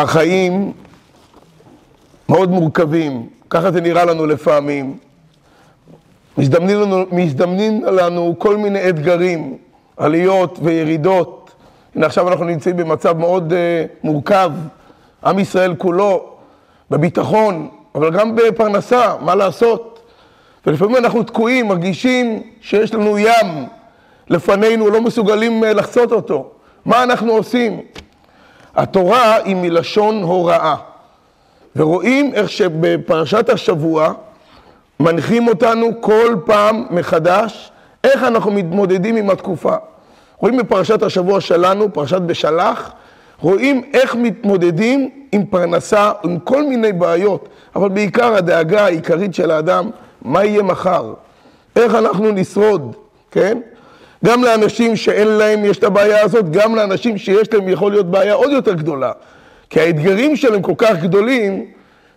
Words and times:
החיים 0.00 0.72
מאוד 2.28 2.50
מורכבים, 2.50 3.26
ככה 3.50 3.70
זה 3.70 3.80
נראה 3.80 4.04
לנו 4.04 4.26
לפעמים. 4.26 4.96
מזדמנים 6.38 6.80
לנו, 6.80 7.04
מזדמנים 7.12 7.84
לנו 7.84 8.34
כל 8.38 8.56
מיני 8.56 8.88
אתגרים, 8.88 9.56
עליות 9.96 10.58
וירידות. 10.62 11.50
הנה 11.94 12.06
עכשיו 12.06 12.28
אנחנו 12.28 12.44
נמצאים 12.44 12.76
במצב 12.76 13.18
מאוד 13.18 13.52
uh, 13.52 13.54
מורכב, 14.04 14.50
עם 15.24 15.38
ישראל 15.38 15.74
כולו, 15.74 16.30
בביטחון, 16.90 17.68
אבל 17.94 18.10
גם 18.10 18.36
בפרנסה, 18.36 19.14
מה 19.20 19.34
לעשות? 19.34 20.00
ולפעמים 20.66 20.96
אנחנו 20.96 21.22
תקועים, 21.22 21.68
מרגישים 21.68 22.42
שיש 22.60 22.94
לנו 22.94 23.18
ים 23.18 23.66
לפנינו, 24.28 24.90
לא 24.90 25.00
מסוגלים 25.00 25.64
אה, 25.64 25.72
לחצות 25.72 26.12
אותו. 26.12 26.50
מה 26.84 27.02
אנחנו 27.02 27.32
עושים? 27.32 27.80
התורה 28.80 29.36
היא 29.36 29.56
מלשון 29.56 30.22
הוראה, 30.22 30.74
ורואים 31.76 32.34
איך 32.34 32.50
שבפרשת 32.50 33.48
השבוע 33.48 34.12
מנחים 35.00 35.48
אותנו 35.48 35.86
כל 36.00 36.36
פעם 36.44 36.86
מחדש 36.90 37.72
איך 38.04 38.22
אנחנו 38.22 38.50
מתמודדים 38.50 39.16
עם 39.16 39.30
התקופה. 39.30 39.76
רואים 40.38 40.56
בפרשת 40.56 41.02
השבוע 41.02 41.40
שלנו, 41.40 41.92
פרשת 41.92 42.20
בשלח, 42.20 42.92
רואים 43.40 43.82
איך 43.92 44.14
מתמודדים 44.14 45.10
עם 45.32 45.46
פרנסה, 45.46 46.12
עם 46.24 46.38
כל 46.38 46.62
מיני 46.62 46.92
בעיות, 46.92 47.48
אבל 47.76 47.88
בעיקר 47.88 48.34
הדאגה 48.34 48.84
העיקרית 48.84 49.34
של 49.34 49.50
האדם, 49.50 49.90
מה 50.22 50.44
יהיה 50.44 50.62
מחר? 50.62 51.14
איך 51.76 51.94
אנחנו 51.94 52.30
נשרוד, 52.30 52.96
כן? 53.30 53.58
גם 54.24 54.44
לאנשים 54.44 54.96
שאין 54.96 55.28
להם 55.28 55.64
יש 55.64 55.78
את 55.78 55.84
הבעיה 55.84 56.24
הזאת, 56.24 56.50
גם 56.50 56.74
לאנשים 56.74 57.18
שיש 57.18 57.52
להם 57.52 57.68
יכול 57.68 57.92
להיות 57.92 58.10
בעיה 58.10 58.34
עוד 58.34 58.50
יותר 58.50 58.72
גדולה. 58.72 59.12
כי 59.70 59.80
האתגרים 59.80 60.36
שלהם 60.36 60.62
כל 60.62 60.74
כך 60.78 60.96
גדולים, 61.02 61.66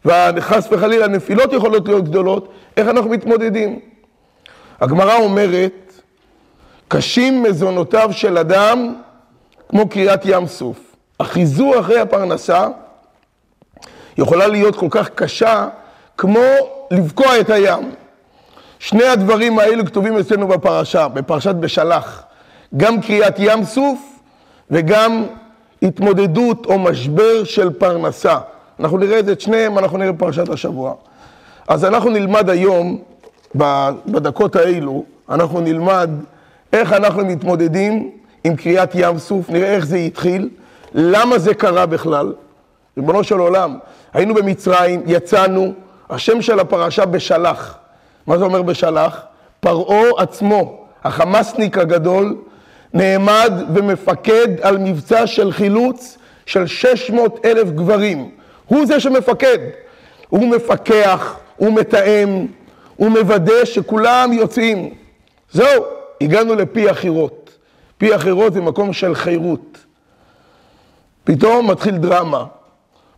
וחס 0.06 0.68
וחלילה 0.72 1.08
נפילות 1.08 1.54
יכולות 1.54 1.88
להיות 1.88 2.04
גדולות, 2.04 2.52
איך 2.78 2.88
אנחנו 2.88 3.10
מתמודדים? 3.10 3.80
הגמרא 4.82 5.16
אומרת, 5.16 6.02
קשים 6.88 7.44
מזונותיו 7.44 8.10
של 8.12 8.38
אדם 8.38 8.96
כמו 9.70 9.90
קריאת 9.90 10.22
ים 10.26 10.48
סוף. 10.48 10.78
החיזור 11.20 11.80
אחרי 11.80 12.00
הפרנסה 12.00 12.68
יכולה 14.18 14.48
להיות 14.48 14.76
כל 14.76 14.88
כך 14.90 15.10
קשה 15.10 15.68
כמו 16.18 16.40
לבקוע 16.92 17.40
את 17.40 17.50
הים. 17.50 17.92
שני 18.84 19.04
הדברים 19.04 19.60
האלו 19.60 19.86
כתובים 19.86 20.18
אצלנו 20.18 20.48
בפרשה, 20.48 21.08
בפרשת 21.08 21.56
בשלח. 21.56 22.24
גם 22.78 23.02
קריאת 23.02 23.36
ים 23.40 23.64
סוף 23.64 24.00
וגם 24.72 25.24
התמודדות 25.82 26.66
או 26.66 26.80
משבר 26.80 27.44
של 27.44 27.70
פרנסה. 27.70 28.38
אנחנו 28.80 28.98
נראה 28.98 29.20
את 29.20 29.42
שניהם 29.42 29.78
אנחנו 29.78 29.98
נראה 29.98 30.12
בפרשת 30.12 30.50
השבוע. 30.50 30.94
אז 31.68 31.86
אנחנו 31.86 32.10
נלמד 32.10 32.50
היום, 32.50 33.02
בדקות 34.06 34.56
האלו, 34.56 35.04
אנחנו 35.30 35.62
נלמד 35.62 36.10
איך 36.74 36.94
אנחנו 36.94 37.26
מתמודדים 37.26 38.12
עם 38.44 38.56
קריאת 38.56 38.92
ים 38.96 39.20
סוף, 39.20 39.50
נראה 39.50 39.76
איך 39.76 39.86
זה 39.86 39.98
התחיל, 39.98 40.50
למה 40.94 41.40
זה 41.40 41.54
קרה 41.54 41.86
בכלל. 41.86 42.34
ריבונו 42.98 43.24
של 43.24 43.38
עולם, 43.40 43.78
היינו 44.14 44.34
במצרים, 44.34 45.04
יצאנו, 45.06 45.74
השם 46.10 46.42
של 46.42 46.60
הפרשה 46.60 47.06
בשלח. 47.06 47.83
מה 48.28 48.38
זה 48.38 48.44
אומר 48.44 48.62
בשלח? 48.62 49.22
פרעה 49.60 50.10
עצמו, 50.18 50.86
החמאסניק 51.04 51.78
הגדול, 51.78 52.36
נעמד 52.94 53.54
ומפקד 53.74 54.48
על 54.62 54.78
מבצע 54.78 55.28
של 55.28 55.52
חילוץ 55.52 56.18
של 56.46 56.68
600 56.68 57.46
אלף 57.46 57.70
גברים. 57.70 58.30
הוא 58.66 58.86
זה 58.86 59.00
שמפקד. 59.00 59.58
הוא 60.30 60.48
מפקח, 60.48 61.36
הוא 61.58 61.74
מתאם, 61.74 62.48
הוא 62.96 63.10
מוודא 63.10 63.66
שכולם 63.66 64.34
יוצאים. 64.34 64.94
זהו, 65.52 65.86
הגענו 66.22 66.56
לפי 66.56 66.90
החירות. 66.90 67.50
פי 67.98 68.14
החירות 68.14 68.54
זה 68.54 68.62
מקום 68.62 68.94
של 68.94 69.16
חירות. 69.16 69.78
פתאום 71.24 71.72
מתחיל 71.72 71.98
דרמה. 71.98 72.46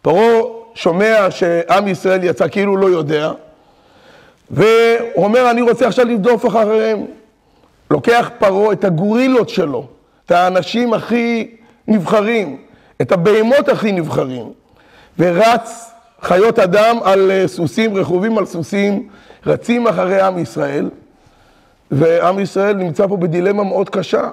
פרעה 0.01 0.41
שומע 0.73 1.31
שעם 1.31 1.87
ישראל 1.87 2.23
יצא 2.23 2.47
כאילו 2.47 2.77
לא 2.77 2.85
יודע, 2.85 3.31
והוא 4.51 5.25
אומר, 5.25 5.51
אני 5.51 5.61
רוצה 5.61 5.87
עכשיו 5.87 6.05
לבדוף 6.05 6.45
אחריהם. 6.45 7.05
לוקח 7.91 8.29
פרעה 8.37 8.71
את 8.71 8.83
הגורילות 8.83 9.49
שלו, 9.49 9.87
את 10.25 10.31
האנשים 10.31 10.93
הכי 10.93 11.55
נבחרים, 11.87 12.57
את 13.01 13.11
הבהמות 13.11 13.69
הכי 13.69 13.91
נבחרים, 13.91 14.51
ורץ 15.19 15.91
חיות 16.21 16.59
אדם 16.59 16.97
על 17.03 17.31
אה, 17.31 17.47
סוסים, 17.47 17.97
רכובים 17.97 18.37
על 18.37 18.45
סוסים, 18.45 19.07
רצים 19.45 19.87
אחרי 19.87 20.21
עם 20.21 20.37
ישראל, 20.37 20.89
ועם 21.91 22.39
ישראל 22.39 22.75
נמצא 22.75 23.07
פה 23.07 23.17
בדילמה 23.17 23.63
מאוד 23.63 23.89
קשה. 23.89 24.29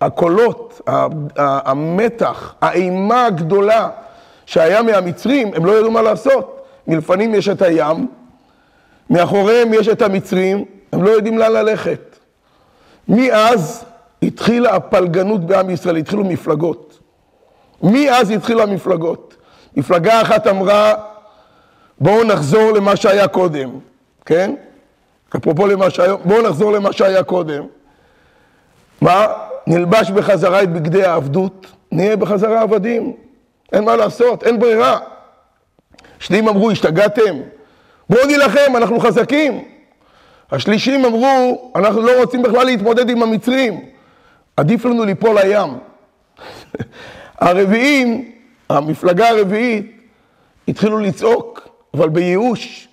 הקולות, 0.00 0.80
המתח, 1.36 2.54
האימה 2.60 3.26
הגדולה 3.26 3.88
שהיה 4.46 4.82
מהמצרים, 4.82 5.50
הם 5.54 5.66
לא 5.66 5.78
ידעו 5.78 5.90
מה 5.90 6.02
לעשות. 6.02 6.66
מלפנים 6.86 7.34
יש 7.34 7.48
את 7.48 7.62
הים, 7.62 8.06
מאחוריהם 9.10 9.74
יש 9.74 9.88
את 9.88 10.02
המצרים, 10.02 10.64
הם 10.92 11.02
לא 11.02 11.10
יודעים 11.10 11.38
לאן 11.38 11.52
ללכת. 11.52 12.18
מאז 13.08 13.84
התחילה 14.22 14.74
הפלגנות 14.74 15.44
בעם 15.44 15.70
ישראל, 15.70 15.96
התחילו 15.96 16.24
מפלגות. 16.24 16.98
מאז 17.82 18.30
התחילו 18.30 18.62
המפלגות. 18.62 19.36
מפלגה 19.76 20.22
אחת 20.22 20.46
אמרה, 20.46 20.94
בואו 22.00 22.24
נחזור 22.24 22.72
למה 22.72 22.96
שהיה 22.96 23.28
קודם, 23.28 23.70
כן? 24.24 24.54
אפרופו 25.36 25.66
למה 25.66 25.90
שהיה, 25.90 26.16
בואו 26.16 26.42
נחזור 26.42 26.72
למה 26.72 26.92
שהיה 26.92 27.22
קודם. 27.22 27.64
מה? 29.00 29.26
נלבש 29.66 30.10
בחזרה 30.10 30.62
את 30.62 30.72
בגדי 30.72 31.04
העבדות, 31.04 31.66
נהיה 31.92 32.16
בחזרה 32.16 32.60
עבדים. 32.60 33.12
אין 33.72 33.84
מה 33.84 33.96
לעשות, 33.96 34.42
אין 34.42 34.58
ברירה. 34.58 34.98
שניים 36.18 36.48
אמרו, 36.48 36.70
השתגעתם? 36.70 37.36
בואו 38.10 38.26
נילחם, 38.26 38.76
אנחנו 38.76 39.00
חזקים. 39.00 39.64
השלישים 40.52 41.04
אמרו, 41.04 41.72
אנחנו 41.76 42.02
לא 42.02 42.20
רוצים 42.20 42.42
בכלל 42.42 42.64
להתמודד 42.66 43.10
עם 43.10 43.22
המצרים, 43.22 43.80
עדיף 44.56 44.84
לנו 44.84 45.04
ליפול 45.04 45.38
לים. 45.40 45.78
הרביעים, 47.40 48.32
המפלגה 48.70 49.28
הרביעית, 49.28 49.96
התחילו 50.68 50.98
לצעוק, 50.98 51.68
אבל 51.94 52.08
בייאוש. 52.08 52.88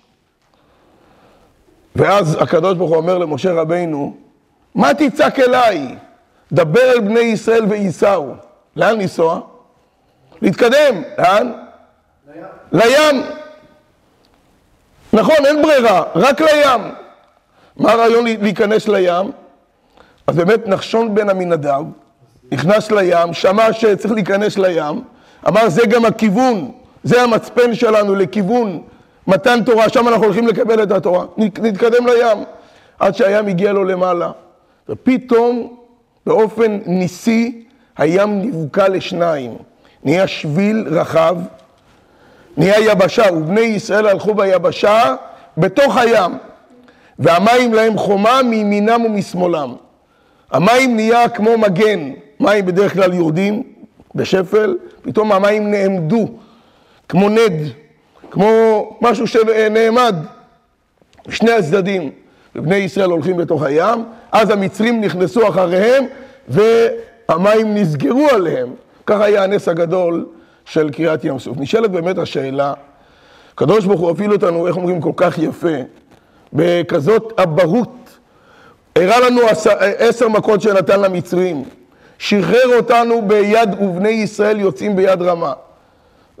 ואז 1.96 2.42
הקדוש 2.42 2.78
ברוך 2.78 2.90
הוא 2.90 2.96
אומר 2.96 3.18
למשה 3.18 3.52
רבינו, 3.52 4.16
מה 4.74 4.94
תצעק 4.94 5.38
אליי? 5.38 5.94
דבר 6.52 6.92
אל 6.92 7.00
בני 7.00 7.20
ישראל 7.20 7.64
וייסעו. 7.68 8.34
לאן 8.76 8.98
לנסוע? 8.98 9.40
להתקדם. 10.42 11.02
לאן? 11.18 11.52
לים. 12.26 12.44
לים. 12.72 13.41
נכון, 15.12 15.36
אין 15.46 15.62
ברירה, 15.62 16.02
רק 16.14 16.40
לים. 16.40 16.80
מה 17.76 17.92
הרעיון 17.92 18.24
להיכנס 18.24 18.88
לים? 18.88 19.30
אז 20.26 20.36
באמת 20.36 20.66
נחשון 20.66 21.14
בן 21.14 21.30
עמינדב 21.30 21.82
נכנס 22.52 22.90
לים, 22.90 23.32
שמע 23.32 23.72
שצריך 23.72 24.12
להיכנס 24.14 24.58
לים, 24.58 25.02
אמר 25.48 25.68
זה 25.68 25.86
גם 25.86 26.04
הכיוון, 26.04 26.70
זה 27.04 27.22
המצפן 27.22 27.74
שלנו 27.74 28.14
לכיוון 28.14 28.82
מתן 29.26 29.64
תורה, 29.64 29.88
שם 29.88 30.08
אנחנו 30.08 30.24
הולכים 30.24 30.46
לקבל 30.46 30.82
את 30.82 30.90
התורה, 30.90 31.24
נתקדם 31.38 32.06
לים, 32.06 32.44
עד 32.98 33.14
שהים 33.14 33.46
הגיע 33.46 33.72
לו 33.72 33.84
למעלה. 33.84 34.30
ופתאום, 34.88 35.76
באופן 36.26 36.78
ניסי, 36.86 37.64
הים 37.98 38.42
נבקע 38.42 38.88
לשניים. 38.88 39.56
נהיה 40.04 40.26
שביל 40.26 40.86
רחב, 40.90 41.36
נהיה 42.56 42.92
יבשה, 42.92 43.32
ובני 43.32 43.60
ישראל 43.60 44.06
הלכו 44.06 44.34
ביבשה 44.34 45.14
בתוך 45.58 45.96
הים, 45.96 46.32
והמים 47.18 47.74
להם 47.74 47.98
חומה 47.98 48.42
מימינם 48.42 49.04
ומשמאלם. 49.04 49.74
המים 50.50 50.96
נהיה 50.96 51.28
כמו 51.28 51.58
מגן, 51.58 52.12
מים 52.40 52.66
בדרך 52.66 52.92
כלל 52.92 53.14
יורדים 53.14 53.62
בשפל, 54.14 54.76
פתאום 55.02 55.32
המים 55.32 55.70
נעמדו 55.70 56.28
כמו 57.08 57.28
נד, 57.28 57.52
כמו 58.30 58.50
משהו 59.00 59.26
שנעמד 59.26 60.16
משני 61.28 61.52
הצדדים. 61.52 62.10
ובני 62.56 62.76
ישראל 62.76 63.10
הולכים 63.10 63.36
בתוך 63.36 63.62
הים, 63.62 64.04
אז 64.32 64.50
המצרים 64.50 65.00
נכנסו 65.00 65.48
אחריהם 65.48 66.04
והמים 66.48 67.74
נסגרו 67.74 68.28
עליהם. 68.30 68.68
ככה 69.06 69.24
היה 69.24 69.44
הנס 69.44 69.68
הגדול 69.68 70.26
של 70.64 70.90
קריאת 70.90 71.24
ים 71.24 71.38
סוף. 71.38 71.56
נשאלת 71.60 71.90
באמת 71.90 72.18
השאלה, 72.18 72.74
הקדוש 73.54 73.84
ברוך 73.84 74.00
הוא 74.00 74.08
הוביל 74.08 74.32
אותנו, 74.32 74.66
איך 74.66 74.76
אומרים, 74.76 75.00
כל 75.00 75.12
כך 75.16 75.38
יפה, 75.38 75.76
בכזאת 76.52 77.40
אבהות. 77.40 78.18
הראה 78.96 79.20
לנו 79.20 79.40
עשר 79.98 80.28
מכות 80.28 80.60
שנתן 80.60 81.00
למצרים, 81.00 81.64
שחרר 82.18 82.76
אותנו 82.76 83.22
ביד 83.28 83.70
ובני 83.80 84.08
ישראל 84.08 84.60
יוצאים 84.60 84.96
ביד 84.96 85.22
רמה. 85.22 85.52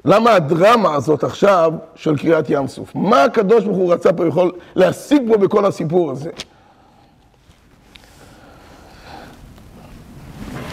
למה 0.04 0.34
הדרמה 0.34 0.94
הזאת 0.94 1.24
עכשיו 1.24 1.72
של 1.94 2.16
קריאת 2.16 2.50
ים 2.50 2.68
סוף? 2.68 2.92
מה 2.94 3.24
הקדוש 3.24 3.64
ברוך 3.64 3.76
הוא 3.76 3.92
רצה 3.92 4.12
פה, 4.12 4.26
יכול 4.26 4.52
להשיג 4.74 5.22
פה 5.28 5.36
בכל 5.36 5.64
הסיפור 5.64 6.10
הזה? 6.10 6.30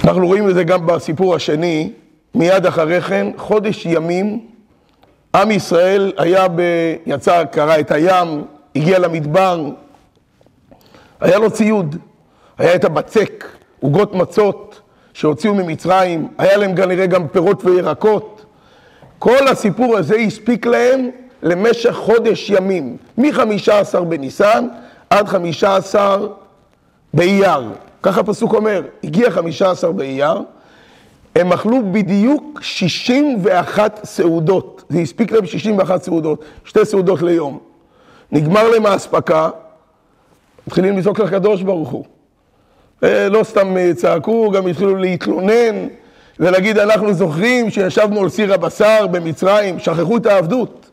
אנחנו 0.04 0.28
רואים 0.28 0.50
את 0.50 0.54
זה 0.56 0.63
גם 0.63 0.86
בסיפור 0.86 1.36
השני, 1.36 1.92
מיד 2.35 2.65
אחרי 2.65 3.01
כן, 3.01 3.27
חודש 3.37 3.85
ימים, 3.85 4.47
עם 5.35 5.51
ישראל 5.51 6.11
היה 6.17 6.47
ב... 6.47 6.61
יצא, 7.05 7.43
קרא 7.45 7.79
את 7.79 7.91
הים, 7.91 8.43
הגיע 8.75 8.99
למדבר, 8.99 9.65
היה 11.21 11.37
לו 11.37 11.51
ציוד, 11.51 11.95
היה 12.57 12.75
את 12.75 12.83
הבצק, 12.85 13.45
עוגות 13.79 14.13
מצות 14.15 14.81
שהוציאו 15.13 15.53
ממצרים, 15.53 16.27
היה 16.37 16.57
להם 16.57 16.75
כנראה 16.75 17.05
גם 17.05 17.27
פירות 17.27 17.65
וירקות. 17.65 18.45
כל 19.19 19.47
הסיפור 19.47 19.97
הזה 19.97 20.15
הספיק 20.15 20.65
להם 20.65 21.09
למשך 21.43 21.91
חודש 21.91 22.49
ימים, 22.49 22.97
מ-15 23.17 23.99
בניסן 24.07 24.67
עד 25.09 25.27
15 25.27 26.17
באייר. 27.13 27.61
ככה 28.03 28.19
הפסוק 28.19 28.53
אומר, 28.53 28.81
הגיע 29.03 29.31
15 29.31 29.91
באייר, 29.91 30.41
הם 31.39 31.53
אכלו 31.53 31.77
בדיוק 31.91 32.59
61 32.62 34.00
סעודות, 34.03 34.83
זה 34.89 35.00
הספיק 35.00 35.31
להם 35.31 35.45
61 35.45 36.03
סעודות, 36.03 36.44
שתי 36.65 36.86
סעודות 36.86 37.21
ליום. 37.21 37.59
נגמר 38.31 38.69
להם 38.69 38.86
האספקה, 38.86 39.50
מתחילים 40.68 40.97
לצעוק 40.97 41.19
לקדוש 41.19 41.62
ברוך 41.62 41.89
הוא. 41.89 42.06
אה, 43.03 43.30
לא 43.30 43.44
סתם 43.44 43.77
אה, 43.77 43.91
צעקו, 43.95 44.51
גם 44.51 44.68
התחילו 44.68 44.95
להתלונן 44.95 45.88
ולהגיד, 46.39 46.77
אנחנו 46.77 47.13
זוכרים 47.13 47.69
שישבנו 47.69 48.21
על 48.21 48.30
סיר 48.30 48.53
הבשר 48.53 49.07
במצרים, 49.07 49.80
שכחו 49.80 50.18
את 50.18 50.25
העבדות. 50.25 50.89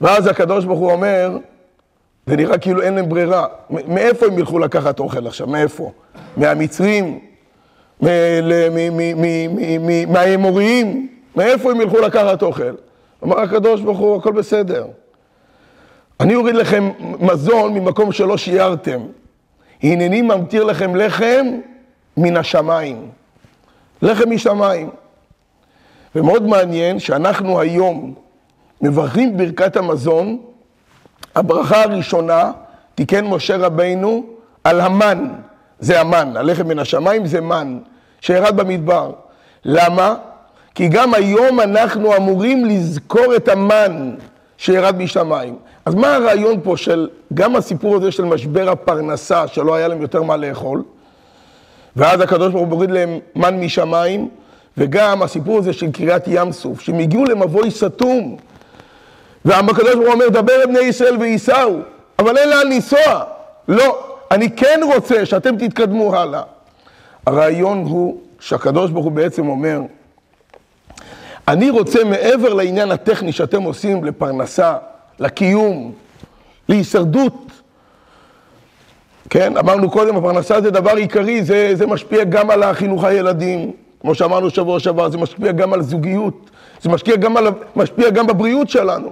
ואז 0.00 0.26
הקדוש 0.26 0.64
ברוך 0.64 0.80
הוא 0.80 0.92
אומר, 0.92 1.36
זה 2.26 2.36
נראה 2.36 2.58
כאילו 2.58 2.82
אין 2.82 2.94
להם 2.94 3.08
ברירה. 3.08 3.46
מאיפה 3.70 4.26
הם 4.26 4.38
ילכו 4.38 4.58
לקחת 4.58 5.00
אוכל 5.00 5.26
עכשיו? 5.26 5.46
מאיפה? 5.46 5.90
מהמצרים? 6.36 7.31
מהאמוריים? 10.08 11.08
מאיפה 11.36 11.70
הם 11.70 11.80
ילכו 11.80 11.98
לקחת 11.98 12.42
אוכל? 12.42 12.74
אמר 13.24 13.40
הקדוש 13.40 13.80
ברוך 13.80 13.98
הוא, 13.98 14.16
הכל 14.16 14.32
בסדר. 14.32 14.86
אני 16.20 16.34
אוריד 16.34 16.54
לכם 16.54 16.90
מזון 17.20 17.74
ממקום 17.74 18.12
שלא 18.12 18.36
שיערתם. 18.36 19.00
הנני 19.82 20.22
ממטיר 20.22 20.64
לכם 20.64 20.96
לחם 20.96 21.46
מן 22.16 22.36
השמיים. 22.36 23.08
לחם 24.02 24.30
משמיים. 24.30 24.90
ומאוד 26.14 26.46
מעניין 26.46 26.98
שאנחנו 26.98 27.60
היום 27.60 28.14
מברכים 28.80 29.36
ברכת 29.36 29.76
המזון, 29.76 30.38
הברכה 31.34 31.82
הראשונה, 31.82 32.52
תיקן 32.94 33.24
משה 33.24 33.56
רבינו 33.56 34.24
על 34.64 34.80
המן, 34.80 35.28
זה 35.80 36.00
המן, 36.00 36.36
הלחם 36.36 36.68
מן 36.68 36.78
השמיים 36.78 37.26
זה 37.26 37.40
מן, 37.40 37.78
שירד 38.22 38.56
במדבר. 38.56 39.10
למה? 39.64 40.14
כי 40.74 40.88
גם 40.88 41.14
היום 41.14 41.60
אנחנו 41.60 42.16
אמורים 42.16 42.64
לזכור 42.64 43.36
את 43.36 43.48
המן 43.48 44.14
שירד 44.58 44.98
משמיים. 44.98 45.56
אז 45.84 45.94
מה 45.94 46.14
הרעיון 46.14 46.60
פה 46.62 46.76
של, 46.76 47.08
גם 47.34 47.56
הסיפור 47.56 47.96
הזה 47.96 48.12
של 48.12 48.24
משבר 48.24 48.70
הפרנסה, 48.70 49.48
שלא 49.48 49.74
היה 49.74 49.88
להם 49.88 50.02
יותר 50.02 50.22
מה 50.22 50.36
לאכול, 50.36 50.82
ואז 51.96 52.20
הקדוש 52.20 52.52
ברוך 52.52 52.62
הוא 52.62 52.68
מוריד 52.68 52.90
להם 52.90 53.18
מן 53.36 53.60
משמיים, 53.60 54.28
וגם 54.78 55.22
הסיפור 55.22 55.58
הזה 55.58 55.72
של 55.72 55.92
קריאת 55.92 56.24
ים 56.26 56.52
סוף, 56.52 56.80
שהם 56.80 56.98
הגיעו 56.98 57.24
למבוי 57.24 57.70
סתום, 57.70 58.36
והקדוש 59.44 59.94
ברוך 59.94 60.06
הוא 60.06 60.12
אומר, 60.14 60.28
דבר 60.28 60.54
אל 60.62 60.66
בני 60.66 60.80
ישראל 60.80 61.16
וייסעו, 61.20 61.78
אבל 62.18 62.36
אין 62.38 62.48
לאן 62.48 62.66
לנסוע. 62.66 63.24
לא, 63.68 63.98
אני 64.30 64.50
כן 64.50 64.80
רוצה 64.94 65.26
שאתם 65.26 65.56
תתקדמו 65.56 66.16
הלאה. 66.16 66.42
הרעיון 67.26 67.78
הוא 67.78 68.20
שהקדוש 68.40 68.90
ברוך 68.90 69.04
הוא 69.04 69.12
בעצם 69.12 69.48
אומר, 69.48 69.80
אני 71.48 71.70
רוצה 71.70 72.04
מעבר 72.04 72.54
לעניין 72.54 72.90
הטכני 72.90 73.32
שאתם 73.32 73.62
עושים 73.62 74.04
לפרנסה, 74.04 74.76
לקיום, 75.18 75.92
להישרדות, 76.68 77.52
כן, 79.30 79.56
אמרנו 79.56 79.90
קודם, 79.90 80.16
הפרנסה 80.16 80.60
זה 80.60 80.70
דבר 80.70 80.96
עיקרי, 80.96 81.44
זה, 81.44 81.70
זה 81.74 81.86
משפיע 81.86 82.24
גם 82.24 82.50
על 82.50 82.62
החינוך 82.62 83.04
הילדים, 83.04 83.72
כמו 84.00 84.14
שאמרנו 84.14 84.50
שבוע 84.50 84.80
שעבר, 84.80 85.10
זה 85.10 85.18
משפיע 85.18 85.52
גם 85.52 85.72
על 85.72 85.82
זוגיות, 85.82 86.50
זה 86.80 86.88
משפיע 86.88 87.16
גם, 87.16 87.36
על, 87.36 87.46
משפיע 87.76 88.10
גם 88.10 88.26
בבריאות 88.26 88.68
שלנו. 88.68 89.10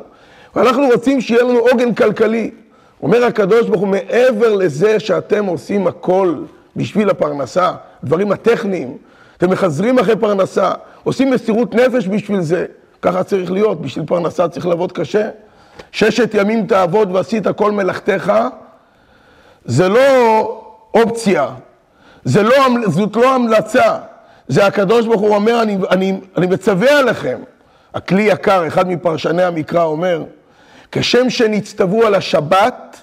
ואנחנו 0.57 0.87
רוצים 0.93 1.21
שיהיה 1.21 1.43
לנו 1.43 1.59
עוגן 1.59 1.95
כלכלי. 1.95 2.51
אומר 3.03 3.25
הקדוש 3.25 3.69
ברוך 3.69 3.81
הוא, 3.81 3.89
מעבר 3.89 4.55
לזה 4.55 5.01
שאתם 5.01 5.47
עושים 5.47 5.87
הכל 5.87 6.35
בשביל 6.77 7.11
הפרנסה, 7.11 7.73
דברים 8.05 8.33
הטכניים, 8.33 8.97
אתם 9.37 9.51
מחזרים 9.51 9.99
אחרי 9.99 10.17
פרנסה, 10.17 10.73
עושים 11.05 11.31
מסירות 11.31 11.75
נפש 11.75 12.09
בשביל 12.09 12.41
זה, 12.41 12.67
ככה 13.03 13.23
צריך 13.23 13.53
להיות, 13.53 13.83
בשביל 13.83 14.07
פרנסה 14.07 14.49
צריך 14.49 14.67
לעבוד 14.67 14.93
קשה. 14.93 15.29
ששת 15.93 16.35
ימים 16.35 16.67
תעבוד 16.67 17.13
ועשית 17.13 17.49
כל 17.49 17.73
מלאכתך, 17.73 18.33
זה 19.65 19.89
לא 19.89 20.03
אופציה, 20.95 21.49
זה 22.25 22.43
לא, 22.43 22.57
זאת 22.87 23.17
לא 23.17 23.35
המלצה, 23.35 23.99
זה 24.49 24.67
הקדוש 24.67 25.07
ברוך 25.07 25.21
הוא 25.21 25.35
אומר, 25.35 25.63
אני, 25.63 25.79
אני, 25.91 26.21
אני 26.37 26.47
מצווה 26.47 26.99
עליכם. 26.99 27.39
הכלי 27.95 28.23
יקר, 28.23 28.67
אחד 28.67 28.89
מפרשני 28.89 29.43
המקרא 29.43 29.83
אומר, 29.83 30.25
כשם 30.93 31.31
שנצטוו 31.31 32.07
על 32.07 32.15
השבת, 32.15 33.01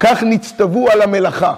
כך 0.00 0.22
נצטוו 0.22 0.90
על 0.90 1.02
המלאכה. 1.02 1.54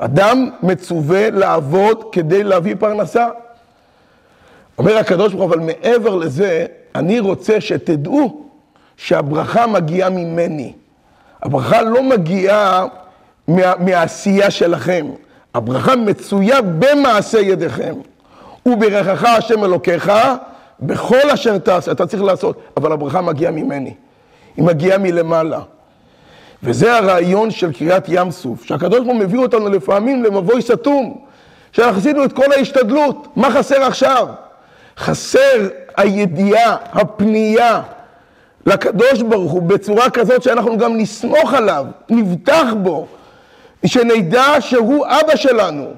אדם 0.00 0.50
מצווה 0.62 1.30
לעבוד 1.30 2.04
כדי 2.12 2.44
להביא 2.44 2.74
פרנסה. 2.78 3.28
אומר 4.78 4.98
הקדוש 4.98 5.32
ברוך 5.32 5.50
הוא, 5.50 5.54
אבל 5.54 5.66
מעבר 5.66 6.14
לזה, 6.14 6.66
אני 6.94 7.20
רוצה 7.20 7.60
שתדעו 7.60 8.44
שהברכה 8.96 9.66
מגיעה 9.66 10.10
ממני. 10.10 10.72
הברכה 11.42 11.82
לא 11.82 12.02
מגיעה 12.02 12.86
מה, 13.48 13.72
מהעשייה 13.78 14.50
שלכם, 14.50 15.06
הברכה 15.54 15.96
מצויה 15.96 16.62
במעשה 16.62 17.40
ידיכם. 17.40 17.94
וברכך 18.66 19.24
השם 19.24 19.64
אלוקיך 19.64 20.12
בכל 20.80 21.30
אשר 21.34 21.58
תעשה, 21.58 21.92
אתה 21.92 22.06
צריך 22.06 22.22
לעשות, 22.22 22.60
אבל 22.76 22.92
הברכה 22.92 23.20
מגיעה 23.20 23.52
ממני. 23.52 23.94
היא 24.56 24.64
מגיעה 24.64 24.98
מלמעלה. 24.98 25.60
וזה 26.62 26.96
הרעיון 26.96 27.50
של 27.50 27.72
קריאת 27.72 28.04
ים 28.08 28.30
סוף, 28.30 28.64
שהקדוש 28.64 28.98
ברוך 28.98 29.08
הוא 29.08 29.16
מביא 29.16 29.38
אותנו 29.38 29.68
לפעמים 29.68 30.22
למבוי 30.22 30.62
סתום, 30.62 31.18
שעשינו 31.72 32.24
את 32.24 32.32
כל 32.32 32.52
ההשתדלות, 32.52 33.28
מה 33.36 33.50
חסר 33.50 33.82
עכשיו? 33.82 34.26
חסר 34.98 35.68
הידיעה, 35.96 36.76
הפנייה 36.92 37.82
לקדוש 38.66 39.22
ברוך 39.22 39.52
הוא 39.52 39.62
בצורה 39.62 40.10
כזאת 40.10 40.42
שאנחנו 40.42 40.78
גם 40.78 40.96
נסמוך 40.96 41.54
עליו, 41.54 41.84
נבטח 42.10 42.66
בו, 42.82 43.06
שנדע 43.86 44.60
שהוא 44.60 45.06
אבא 45.06 45.36
שלנו. 45.36 45.92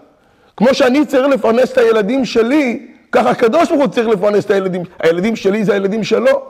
כמו 0.56 0.74
שאני 0.74 1.06
צריך 1.06 1.26
לפרנס 1.28 1.72
את 1.72 1.78
הילדים 1.78 2.24
שלי, 2.24 2.86
ככה 3.12 3.30
הקדוש 3.30 3.68
ברוך 3.68 3.80
הוא 3.80 3.88
צריך 3.88 4.08
לפרנס 4.08 4.44
את 4.44 4.50
הילדים, 4.50 4.82
הילדים 4.98 5.36
שלי 5.36 5.64
זה 5.64 5.72
הילדים 5.72 6.04
שלו. 6.04 6.42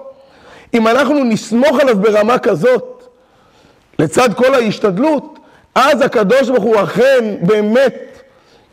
אם 0.74 0.88
אנחנו 0.88 1.24
נסמוך 1.24 1.80
עליו 1.80 1.96
ברמה 1.96 2.38
כזאת, 2.38 2.91
לצד 4.02 4.34
כל 4.34 4.54
ההשתדלות, 4.54 5.38
אז 5.74 6.00
הקדוש 6.00 6.48
ברוך 6.48 6.64
הוא 6.64 6.82
אכן 6.82 7.24
באמת 7.40 7.94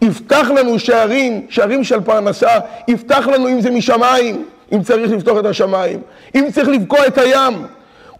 יפתח 0.01 0.47
לנו 0.55 0.79
שערים, 0.79 1.45
שערים 1.49 1.83
של 1.83 2.01
פרנסה, 2.01 2.59
יפתח 2.87 3.27
לנו 3.27 3.47
אם 3.47 3.61
זה 3.61 3.71
משמיים, 3.71 4.45
אם 4.71 4.83
צריך 4.83 5.11
לפתוח 5.11 5.39
את 5.39 5.45
השמיים, 5.45 6.01
אם 6.35 6.47
צריך 6.53 6.69
לבקוע 6.69 7.07
את 7.07 7.17
הים, 7.17 7.53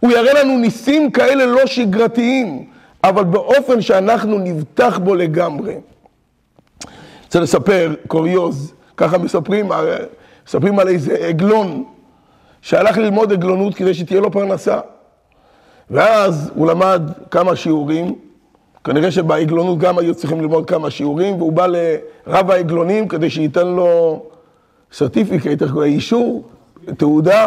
הוא 0.00 0.10
יראה 0.10 0.42
לנו 0.42 0.58
ניסים 0.58 1.10
כאלה 1.10 1.46
לא 1.46 1.66
שגרתיים, 1.66 2.64
אבל 3.04 3.24
באופן 3.24 3.80
שאנחנו 3.80 4.38
נבטח 4.38 4.98
בו 4.98 5.14
לגמרי. 5.14 5.74
רוצה 7.24 7.40
לספר 7.40 7.94
קוריוז, 8.06 8.72
ככה 8.96 9.18
מספרים, 9.18 9.68
מספרים 10.46 10.78
על 10.78 10.88
איזה 10.88 11.14
עגלון 11.14 11.84
שהלך 12.62 12.98
ללמוד 12.98 13.32
עגלונות 13.32 13.74
כדי 13.74 13.94
שתהיה 13.94 14.20
לו 14.20 14.30
פרנסה. 14.30 14.78
ואז 15.90 16.50
הוא 16.54 16.66
למד 16.66 17.02
כמה 17.30 17.56
שיעורים, 17.56 18.14
כנראה 18.84 19.10
שבעגלונות 19.10 19.78
גם 19.78 19.98
היו 19.98 20.14
צריכים 20.14 20.40
ללמוד 20.40 20.66
כמה 20.66 20.90
שיעורים, 20.90 21.34
והוא 21.36 21.52
בא 21.52 21.66
לרב 21.66 22.50
העגלונים 22.50 23.08
כדי 23.08 23.30
שייתן 23.30 23.66
לו 23.66 24.22
סרטיפיקט, 24.92 25.62
אישור, 25.82 26.44
תעודה, 26.96 27.46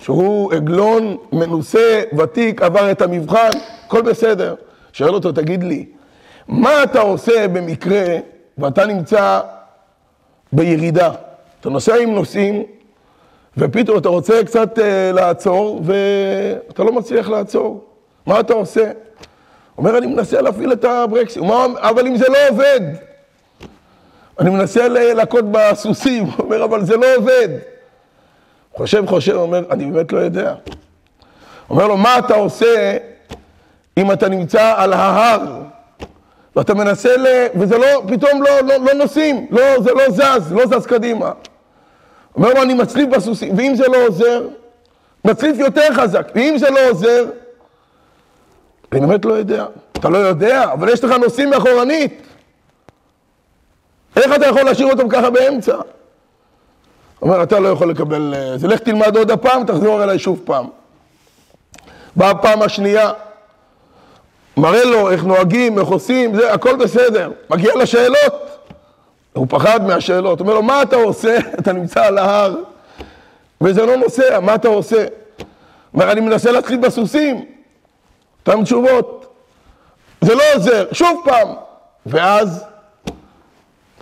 שהוא 0.00 0.52
עגלון 0.52 1.16
מנוסה, 1.32 2.02
ותיק, 2.18 2.62
עבר 2.62 2.90
את 2.90 3.02
המבחן, 3.02 3.50
הכל 3.86 4.02
בסדר. 4.02 4.54
שואל 4.92 5.14
אותו, 5.14 5.32
תגיד 5.32 5.62
לי, 5.64 5.86
מה 6.48 6.82
אתה 6.82 7.00
עושה 7.00 7.48
במקרה 7.48 8.04
ואתה 8.58 8.86
נמצא 8.86 9.40
בירידה? 10.52 11.10
אתה 11.60 11.70
נוסע 11.70 11.96
עם 11.96 12.14
נוסעים 12.14 12.62
ופתאום 13.56 13.98
אתה 13.98 14.08
רוצה 14.08 14.44
קצת 14.44 14.78
אה, 14.78 15.12
לעצור, 15.12 15.82
ואתה 15.84 16.84
לא 16.84 16.92
מצליח 16.92 17.28
לעצור. 17.28 17.84
מה 18.26 18.40
אתה 18.40 18.54
עושה? 18.54 18.90
אומר, 19.78 19.98
אני 19.98 20.06
מנסה 20.06 20.40
להפעיל 20.40 20.72
את 20.72 20.84
הברקסים. 20.84 21.50
אבל 21.76 22.06
אם 22.06 22.16
זה 22.16 22.24
לא 22.28 22.38
עובד, 22.50 22.80
אני 24.40 24.50
מנסה 24.50 24.88
להכות 24.88 25.44
בסוסים. 25.50 26.24
הוא 26.24 26.32
אומר, 26.44 26.64
אבל 26.64 26.84
זה 26.84 26.96
לא 26.96 27.06
עובד. 27.16 27.48
חושב, 28.76 29.06
חושב, 29.06 29.32
אומר, 29.32 29.64
אני 29.70 29.90
באמת 29.90 30.12
לא 30.12 30.18
יודע. 30.18 30.54
אומר 31.70 31.86
לו, 31.86 31.96
מה 31.96 32.18
אתה 32.18 32.34
עושה 32.34 32.96
אם 33.98 34.12
אתה 34.12 34.28
נמצא 34.28 34.74
על 34.76 34.92
ההר, 34.92 35.62
ואתה 36.56 36.74
מנסה 36.74 37.16
ל... 37.16 37.26
וזה 37.54 37.78
לא, 37.78 38.02
פתאום 38.08 38.42
לא, 38.42 38.60
לא, 38.60 38.74
לא 38.84 38.94
נוסעים, 38.94 39.46
לא, 39.50 39.62
זה 39.80 39.90
לא 39.92 40.10
זז, 40.10 40.52
לא 40.52 40.66
זז 40.66 40.86
קדימה. 40.86 41.32
אומר 42.36 42.54
לו, 42.54 42.62
אני 42.62 42.74
מצליף 42.74 43.08
בסוסים, 43.08 43.56
ואם 43.56 43.74
זה 43.76 43.88
לא 43.88 44.06
עוזר, 44.06 44.48
מצליף 45.24 45.58
יותר 45.58 45.94
חזק, 45.94 46.28
ואם 46.34 46.54
זה 46.58 46.70
לא 46.70 46.90
עוזר, 46.90 47.24
אני 48.92 49.00
באמת 49.00 49.24
לא 49.24 49.32
יודע. 49.34 49.66
אתה 49.92 50.08
לא 50.08 50.18
יודע, 50.18 50.72
אבל 50.72 50.88
יש 50.88 51.04
לך 51.04 51.10
נוסעים 51.10 51.50
מאחורנית. 51.50 52.22
איך 54.16 54.34
אתה 54.34 54.46
יכול 54.46 54.62
להשאיר 54.62 54.90
אותם 54.90 55.08
ככה 55.08 55.30
באמצע? 55.30 55.76
אומר, 57.22 57.42
אתה 57.42 57.60
לא 57.60 57.68
יכול 57.68 57.90
לקבל... 57.90 58.34
זה 58.56 58.68
לך 58.68 58.80
תלמד 58.80 59.16
עוד 59.16 59.30
הפעם, 59.30 59.64
תחזור 59.66 60.04
אליי 60.04 60.18
שוב 60.18 60.40
פעם. 60.44 60.66
באה 62.16 62.30
הפעם 62.30 62.62
השנייה, 62.62 63.12
מראה 64.56 64.84
לו 64.84 65.10
איך 65.10 65.24
נוהגים, 65.24 65.78
איך 65.78 65.88
עושים, 65.88 66.34
זה, 66.36 66.52
הכל 66.52 66.76
בסדר. 66.76 67.30
מגיע 67.50 67.76
לשאלות, 67.76 68.53
הוא 69.34 69.46
פחד 69.50 69.86
מהשאלות. 69.86 70.40
אומר 70.40 70.54
לו, 70.54 70.62
מה 70.62 70.82
אתה 70.82 70.96
עושה? 70.96 71.38
אתה 71.58 71.72
נמצא 71.72 72.06
על 72.06 72.18
ההר, 72.18 72.54
וזה 73.60 73.86
לא 73.86 73.96
נוסע, 73.96 74.40
מה 74.40 74.54
אתה 74.54 74.68
עושה? 74.68 75.06
אומר, 75.94 76.12
אני 76.12 76.20
מנסה 76.20 76.52
להתחיל 76.52 76.76
בסוסים. 76.76 77.44
אותן 78.40 78.64
תשובות. 78.64 79.26
זה 80.20 80.34
לא 80.34 80.42
עוזר, 80.54 80.86
שוב 80.92 81.20
פעם. 81.24 81.48
ואז, 82.06 82.64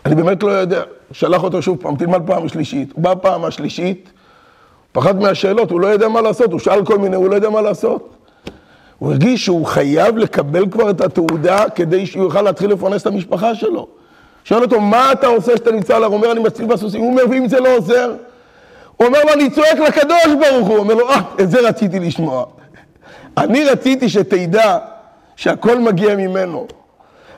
אני 0.07 0.15
באמת 0.15 0.43
לא 0.43 0.51
יודע, 0.51 0.83
שלח 1.12 1.43
אותו 1.43 1.62
שוב 1.62 1.79
פעם, 1.81 1.97
תלמד 1.97 2.23
פעם 2.27 2.49
שלישית. 2.49 2.93
הוא 2.93 3.03
בא 3.03 3.15
פעם 3.23 3.45
השלישית, 3.45 4.12
פחד 4.93 5.21
מהשאלות, 5.21 5.71
הוא 5.71 5.81
לא 5.81 5.87
יודע 5.87 6.09
מה 6.09 6.21
לעשות, 6.21 6.53
הוא 6.53 6.61
שאל 6.61 6.85
כל 6.85 6.99
מיני, 6.99 7.17
הוא 7.17 7.31
לא 7.31 7.35
יודע 7.35 7.51
מה 7.51 7.62
לעשות. 7.62 8.15
הוא 8.99 9.11
הרגיש 9.12 9.45
שהוא 9.45 9.67
חייב 9.67 10.17
לקבל 10.17 10.71
כבר 10.71 10.91
את 10.91 11.01
התעודה 11.01 11.65
כדי 11.75 12.07
שהוא 12.07 12.25
יוכל 12.25 12.43
להתחיל 12.43 12.71
לפרנס 12.71 13.03
את 13.03 13.07
המשפחה 13.07 13.55
שלו. 13.55 13.89
שואל 14.45 14.63
אותו, 14.63 14.81
מה 14.81 15.13
אתה 15.13 15.27
עושה 15.27 15.57
שאתה 15.57 15.73
נמצא 15.73 15.97
על 15.97 16.03
הר? 16.03 16.09
הוא 16.09 16.17
אומר, 16.17 16.33
אני 16.33 16.41
מצליף 16.41 16.69
בסוסים. 16.69 17.01
הוא 17.01 17.11
אומר, 17.11 17.23
ואם 17.31 17.49
זה 17.49 17.61
לא 17.61 17.77
עוזר? 17.77 18.15
הוא 18.97 19.07
אומר 19.07 19.25
לו, 19.25 19.33
אני 19.33 19.51
צועק 19.51 19.79
לקדוש 19.79 20.35
ברוך. 20.41 20.69
הוא 20.69 20.79
אומר 20.79 20.95
לו, 20.95 21.11
אה, 21.11 21.21
את 21.41 21.51
זה 21.51 21.61
רציתי 21.61 21.99
לשמוע. 21.99 22.45
אני 23.39 23.65
רציתי 23.65 24.09
שתדע 24.09 24.79
שהכל 25.37 25.79
מגיע 25.79 26.17
ממנו. 26.17 26.67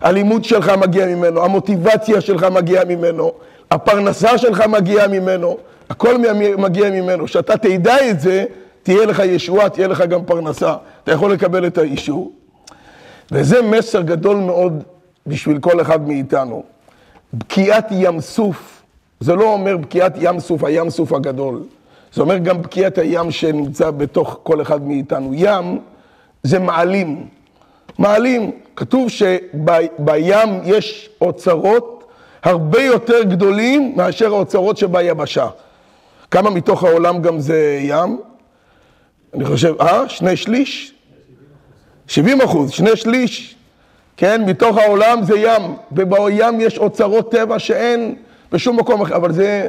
הלימוד 0.01 0.45
שלך 0.45 0.69
מגיע 0.69 1.07
ממנו, 1.07 1.45
המוטיבציה 1.45 2.21
שלך 2.21 2.45
מגיעה 2.45 2.85
ממנו, 2.85 3.33
הפרנסה 3.71 4.39
שלך 4.39 4.61
מגיעה 4.61 5.09
ממנו, 5.09 5.57
הכל 5.91 6.15
מגיע 6.59 6.91
ממנו. 6.91 7.25
כשאתה 7.25 7.57
תדע 7.57 8.11
את 8.11 8.21
זה, 8.21 8.45
תהיה 8.83 9.07
לך 9.07 9.23
ישועה, 9.25 9.69
תהיה 9.69 9.89
לך 9.89 10.01
גם 10.01 10.25
פרנסה. 10.25 10.75
אתה 11.05 11.13
יכול 11.13 11.33
לקבל 11.33 11.67
את 11.67 11.79
האישור. 11.79 12.33
וזה 13.33 13.63
מסר 13.63 14.01
גדול 14.01 14.37
מאוד 14.37 14.83
בשביל 15.27 15.59
כל 15.59 15.81
אחד 15.81 16.09
מאיתנו. 16.09 16.63
בקיעת 17.39 17.89
ים 17.91 18.21
סוף, 18.21 18.83
זה 19.21 19.35
לא 19.35 19.53
אומר 19.53 19.77
בקיעת 19.77 20.15
ים 20.21 20.41
סוף, 20.41 20.65
הים 20.65 20.91
סוף 20.91 21.13
הגדול. 21.13 21.63
זה 22.13 22.23
אומר 22.23 22.39
גם 22.39 22.63
בקיעת 22.63 22.99
הים 22.99 23.31
שנמצא 23.31 23.91
בתוך 23.91 24.39
כל 24.43 24.63
אחד 24.63 24.87
מאיתנו. 24.87 25.31
ים 25.35 25.81
זה 26.43 26.59
מעלים. 26.59 27.27
מעלים, 27.99 28.51
כתוב 28.77 29.09
שבים 29.09 30.61
יש 30.65 31.11
אוצרות 31.21 32.05
הרבה 32.43 32.83
יותר 32.83 33.23
גדולים 33.23 33.93
מאשר 33.97 34.35
האוצרות 34.35 34.77
שביבשה. 34.77 35.49
כמה 36.31 36.51
מתוך 36.51 36.85
העולם 36.85 37.23
גם 37.23 37.41
זה 37.41 37.79
ים? 37.83 38.19
אני 39.35 39.45
חושב, 39.45 39.75
אה? 39.81 40.09
שני 40.09 40.37
שליש? 40.37 40.95
70 42.07 42.41
אחוז, 42.41 42.71
שני 42.71 42.97
שליש, 42.97 43.57
כן? 44.17 44.45
מתוך 44.47 44.77
העולם 44.79 45.23
זה 45.23 45.39
ים, 45.39 45.63
ובים 45.93 46.61
יש 46.61 46.79
אוצרות 46.79 47.31
טבע 47.31 47.59
שאין 47.59 48.15
בשום 48.53 48.77
מקום 48.77 49.03
אחר, 49.03 49.17
אבל 49.17 49.33
זה 49.33 49.69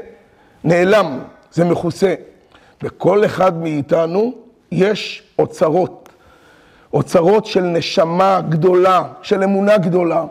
נעלם, 0.64 1.20
זה 1.52 1.66
מכוסה. 1.66 2.14
בכל 2.82 3.25
אחד 3.25 3.62
מאיתנו 3.62 4.34
יש 4.72 5.24
אוצרות, 5.40 6.10
אוצרות 6.94 7.46
של 7.46 7.62
נשמה 7.62 8.42
גדולה, 8.50 9.04
של 9.22 9.44
אמונה 9.44 9.78
גדולה. 9.78 10.25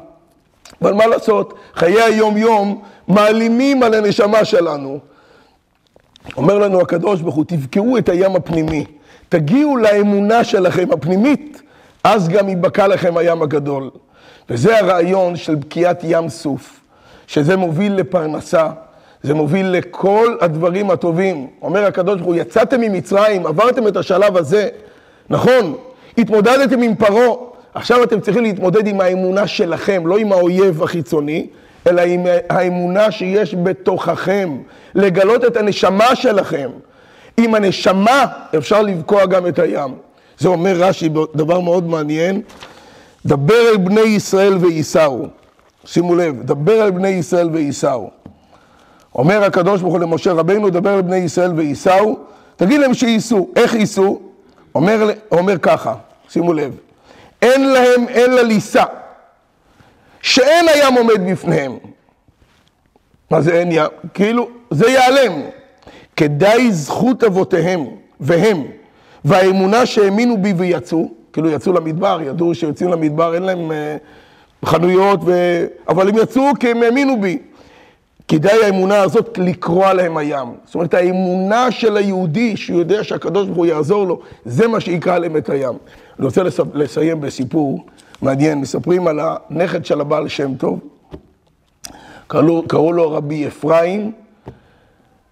אבל 0.82 0.92
מה 0.92 1.06
לעשות, 1.06 1.54
חיי 1.74 2.02
היום-יום 2.02 2.82
מעלימים 3.08 3.82
על 3.82 3.94
הנשמה 3.94 4.44
שלנו. 4.44 4.98
אומר 6.36 6.58
לנו 6.58 6.80
הקדוש 6.80 7.20
ברוך 7.20 7.34
הוא, 7.34 7.44
תבקעו 7.44 7.98
את 7.98 8.08
הים 8.08 8.36
הפנימי, 8.36 8.84
תגיעו 9.28 9.76
לאמונה 9.76 10.44
שלכם 10.44 10.88
הפנימית, 10.92 11.62
אז 12.04 12.28
גם 12.28 12.48
ייבקע 12.48 12.86
לכם 12.86 13.16
הים 13.16 13.42
הגדול. 13.42 13.90
וזה 14.50 14.78
הרעיון 14.78 15.36
של 15.36 15.54
בקיעת 15.54 16.00
ים 16.04 16.28
סוף, 16.28 16.80
שזה 17.26 17.56
מוביל 17.56 17.94
לפרנסה, 17.94 18.68
זה 19.22 19.34
מוביל 19.34 19.66
לכל 19.66 20.36
הדברים 20.40 20.90
הטובים. 20.90 21.46
אומר 21.62 21.84
הקדוש 21.84 22.14
ברוך 22.16 22.26
הוא, 22.26 22.34
יצאתם 22.34 22.80
ממצרים, 22.80 23.46
עברתם 23.46 23.88
את 23.88 23.96
השלב 23.96 24.36
הזה, 24.36 24.68
נכון, 25.30 25.76
התמודדתם 26.18 26.82
עם 26.82 26.94
פרעה, 26.94 27.34
עכשיו 27.74 28.02
אתם 28.02 28.20
צריכים 28.20 28.42
להתמודד 28.42 28.86
עם 28.86 29.00
האמונה 29.00 29.46
שלכם, 29.46 30.06
לא 30.06 30.18
עם 30.18 30.32
האויב 30.32 30.82
החיצוני, 30.82 31.46
אלא 31.86 32.00
עם 32.00 32.26
האמונה 32.50 33.10
שיש 33.10 33.54
בתוככם, 33.54 34.58
לגלות 34.94 35.44
את 35.44 35.56
הנשמה 35.56 36.16
שלכם. 36.16 36.70
עם 37.36 37.54
הנשמה 37.54 38.26
אפשר 38.56 38.82
לבקוע 38.82 39.26
גם 39.26 39.46
את 39.46 39.58
הים. 39.58 39.94
זה 40.38 40.48
אומר 40.48 40.74
רש"י, 40.76 41.08
דבר 41.34 41.60
מאוד 41.60 41.86
מעניין, 41.88 42.42
דבר 43.26 43.68
אל 43.70 43.76
בני 43.76 44.00
ישראל 44.00 44.56
וייסעו. 44.56 45.26
שימו 45.84 46.14
לב, 46.14 46.42
דבר 46.42 46.84
אל 46.84 46.90
בני 46.90 47.08
ישראל 47.08 47.48
וייסעו. 47.52 48.10
אומר 49.14 49.44
הקדוש 49.44 49.80
ברוך 49.80 49.92
הוא 49.94 50.00
למשה 50.00 50.32
רבינו, 50.32 50.70
דבר 50.70 50.96
אל 50.96 51.02
בני 51.02 51.16
ישראל 51.16 51.52
וייסעו, 51.56 52.18
תגיד 52.56 52.80
להם 52.80 52.94
שייסעו. 52.94 53.50
איך 53.56 53.74
ייסעו? 53.74 54.20
אומר, 54.74 55.10
אומר 55.30 55.58
ככה, 55.58 55.94
שימו 56.28 56.52
לב, 56.52 56.76
אין 57.42 57.72
להם 57.72 58.08
אלא 58.08 58.42
ליסע, 58.42 58.84
שאין 60.22 60.68
הים 60.68 60.94
עומד 60.94 61.30
בפניהם. 61.30 61.78
מה 63.30 63.40
זה 63.40 63.52
אין 63.52 63.68
ים? 63.72 63.84
כאילו, 64.14 64.48
זה 64.70 64.90
ייעלם. 64.90 65.42
כדאי 66.16 66.72
זכות 66.72 67.24
אבותיהם 67.24 67.86
והם, 68.20 68.64
והאמונה 69.24 69.86
שהאמינו 69.86 70.42
בי 70.42 70.52
ויצאו, 70.52 71.10
כאילו 71.32 71.50
יצאו 71.50 71.72
למדבר, 71.72 72.18
ידעו 72.22 72.54
שיוצאים 72.54 72.90
למדבר, 72.90 73.34
אין 73.34 73.42
להם 73.42 73.70
uh, 73.70 74.66
חנויות, 74.66 75.20
ו... 75.24 75.32
אבל 75.88 76.08
הם 76.08 76.18
יצאו 76.18 76.42
כי 76.60 76.70
הם 76.70 76.82
האמינו 76.82 77.20
בי. 77.20 77.38
כדאי 78.28 78.64
האמונה 78.64 79.00
הזאת 79.00 79.38
לקרוע 79.38 79.94
להם 79.94 80.16
הים. 80.16 80.48
זאת 80.64 80.74
אומרת, 80.74 80.94
האמונה 80.94 81.70
של 81.70 81.96
היהודי, 81.96 82.56
שהוא 82.56 82.78
יודע 82.78 83.04
שהקדוש 83.04 83.46
ברוך 83.46 83.56
הוא 83.56 83.66
יעזור 83.66 84.06
לו, 84.06 84.20
זה 84.44 84.68
מה 84.68 84.80
שיקרא 84.80 85.18
להם 85.18 85.36
את 85.36 85.50
הים. 85.50 85.74
אני 86.18 86.26
רוצה 86.26 86.42
לסיים 86.74 87.20
בסיפור 87.20 87.86
מעניין. 88.22 88.60
מספרים 88.60 89.06
על 89.06 89.20
הנכד 89.22 89.84
של 89.84 90.00
הבעל 90.00 90.28
שם 90.28 90.54
טוב. 90.54 90.78
קראו, 92.26 92.62
קראו 92.68 92.92
לו 92.92 93.12
רבי 93.12 93.46
אפרים 93.46 94.12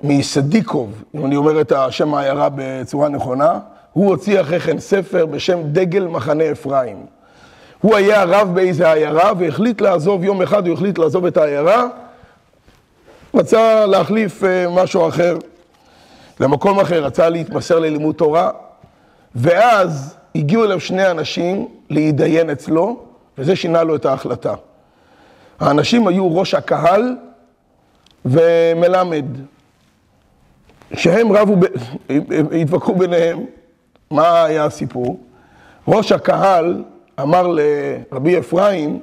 מסדיקוב, 0.02 1.04
אם 1.14 1.26
אני 1.26 1.36
אומר 1.36 1.60
את 1.60 1.72
השם 1.72 2.14
העיירה 2.14 2.48
בצורה 2.54 3.08
נכונה. 3.08 3.58
הוא 3.92 4.08
הוציא 4.08 4.40
אחרי 4.40 4.60
כן 4.60 4.78
ספר 4.78 5.26
בשם 5.26 5.58
דגל 5.62 6.06
מחנה 6.06 6.50
אפרים. 6.52 7.06
הוא 7.80 7.96
היה 7.96 8.24
רב 8.24 8.54
באיזה 8.54 8.92
עיירה 8.92 9.32
והחליט 9.38 9.80
לעזוב, 9.80 10.24
יום 10.24 10.42
אחד 10.42 10.66
הוא 10.66 10.74
החליט 10.74 10.98
לעזוב 10.98 11.26
את 11.26 11.36
העיירה, 11.36 11.86
רצה 13.34 13.86
להחליף 13.86 14.44
אה, 14.44 14.66
משהו 14.70 15.08
אחר 15.08 15.36
למקום 16.40 16.80
אחר, 16.80 17.04
רצה 17.04 17.28
להתמסר 17.28 17.78
ללימוד 17.78 18.14
תורה, 18.14 18.50
ואז 19.34 20.16
הגיעו 20.34 20.64
אליו 20.64 20.80
שני 20.80 21.10
אנשים 21.10 21.68
להתדיין 21.90 22.50
אצלו, 22.50 23.04
וזה 23.38 23.56
שינה 23.56 23.82
לו 23.82 23.96
את 23.96 24.04
ההחלטה. 24.04 24.54
האנשים 25.60 26.06
היו 26.06 26.36
ראש 26.36 26.54
הקהל 26.54 27.16
ומלמד, 28.24 29.24
שהם 30.94 31.32
רבו, 31.32 31.56
התווכחו 32.60 32.94
ביניהם, 32.94 33.44
מה 34.12 34.44
היה 34.44 34.64
הסיפור? 34.64 35.20
ראש 35.88 36.12
הקהל 36.12 36.84
אמר 37.20 37.46
לרבי 37.46 38.38
אפרים, 38.38 39.00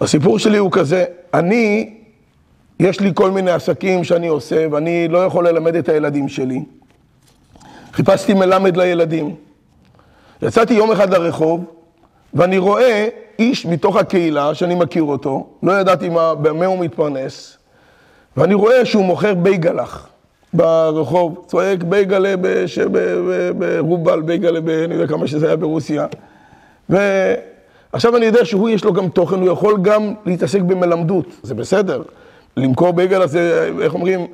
הסיפור 0.00 0.38
שלי 0.38 0.58
הוא 0.58 0.72
כזה, 0.72 1.04
אני 1.34 1.94
יש 2.80 3.00
לי 3.00 3.10
כל 3.14 3.30
מיני 3.30 3.50
עסקים 3.50 4.04
שאני 4.04 4.28
עושה, 4.28 4.66
ואני 4.70 5.08
לא 5.08 5.18
יכול 5.18 5.48
ללמד 5.48 5.76
את 5.76 5.88
הילדים 5.88 6.28
שלי. 6.28 6.64
חיפשתי 7.92 8.34
מלמד 8.34 8.76
לילדים. 8.76 9.34
יצאתי 10.42 10.74
יום 10.74 10.92
אחד 10.92 11.10
לרחוב, 11.14 11.64
ואני 12.34 12.58
רואה 12.58 13.08
איש 13.38 13.66
מתוך 13.66 13.96
הקהילה, 13.96 14.54
שאני 14.54 14.74
מכיר 14.74 15.02
אותו, 15.02 15.46
לא 15.62 15.72
ידעתי 15.72 16.08
מה, 16.08 16.34
במה 16.34 16.66
הוא 16.66 16.78
מתפרנס, 16.78 17.58
ואני 18.36 18.54
רואה 18.54 18.84
שהוא 18.84 19.04
מוכר 19.04 19.34
בייגלח 19.34 20.08
ברחוב, 20.54 21.44
צועק 21.46 21.82
בייגלה 21.82 22.34
ברובל, 23.58 24.20
בייגלה. 24.20 24.58
אני 24.84 24.94
יודע 24.94 25.06
כמה 25.06 25.26
שזה 25.26 25.46
היה 25.46 25.56
ברוסיה. 25.56 26.06
ועכשיו 26.88 28.16
אני 28.16 28.26
יודע 28.26 28.44
שהוא, 28.44 28.68
יש 28.68 28.84
לו 28.84 28.92
גם 28.92 29.08
תוכן, 29.08 29.40
הוא 29.40 29.48
יכול 29.48 29.78
גם 29.82 30.14
להתעסק 30.26 30.60
במלמדות, 30.60 31.26
זה 31.42 31.54
בסדר. 31.54 32.02
למכור 32.56 32.92
בייגלה 32.92 33.26
זה, 33.26 33.70
איך 33.80 33.94
אומרים, 33.94 34.26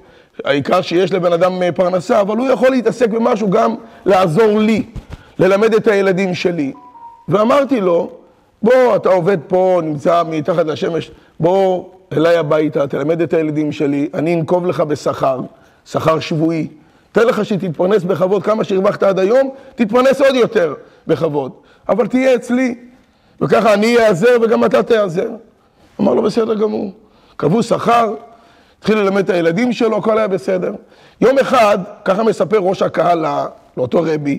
העיקר 0.45 0.81
שיש 0.81 1.13
לבן 1.13 1.33
אדם 1.33 1.53
פרנסה, 1.75 2.21
אבל 2.21 2.37
הוא 2.37 2.47
יכול 2.51 2.71
להתעסק 2.71 3.11
במשהו 3.11 3.51
גם 3.51 3.75
לעזור 4.07 4.59
לי, 4.59 4.83
ללמד 5.39 5.75
את 5.75 5.89
הילדים 5.89 6.35
שלי. 6.35 6.73
ואמרתי 7.29 7.81
לו, 7.81 8.11
בוא, 8.63 8.97
אתה 8.97 9.09
עובד 9.09 9.39
פה, 9.47 9.81
נמצא 9.85 10.23
מתחת 10.31 10.67
לשמש, 10.67 11.11
בוא 11.41 11.85
אליי 12.13 12.37
הביתה, 12.37 12.87
תלמד 12.87 13.21
את 13.21 13.35
הילדים 13.35 13.73
שלי, 13.73 14.09
אני 14.15 14.35
אנקוב 14.35 14.67
לך 14.67 14.81
בשכר, 14.81 15.41
שכר 15.87 16.21
שבועי. 16.21 16.69
תן 17.13 17.27
לך 17.27 17.45
שתתפרנס 17.45 18.03
בכבוד, 18.03 18.43
כמה 18.43 18.65
שהרווחת 18.65 19.03
עד 19.03 19.19
היום, 19.19 19.51
תתפרנס 19.75 20.21
עוד 20.21 20.35
יותר 20.35 20.75
בכבוד. 21.07 21.53
אבל 21.89 22.07
תהיה 22.07 22.35
אצלי, 22.35 22.75
וככה 23.41 23.75
אני 23.75 23.99
אעזר 23.99 24.37
וגם 24.43 24.65
אתה 24.65 24.83
תיעזר. 24.83 25.29
אמר 26.01 26.15
לו, 26.15 26.23
בסדר 26.23 26.55
גמור. 26.55 26.93
קבעו 27.37 27.63
שכר, 27.63 28.15
התחיל 28.79 28.99
ללמד 28.99 29.19
את 29.25 29.31
הילדים 29.31 29.73
שלו, 29.73 29.97
הכל 29.97 30.19
היה 30.19 30.29
בסדר. 30.29 30.73
יום 31.21 31.39
אחד, 31.39 31.79
ככה 32.05 32.23
מספר 32.23 32.59
ראש 32.59 32.83
הקהל 32.83 33.25
לאותו 33.77 34.03
רבי, 34.03 34.39